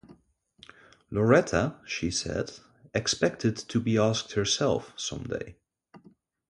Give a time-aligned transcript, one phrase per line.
[1.11, 2.53] Lauretta she said
[2.91, 5.55] expected to be asked herself someday.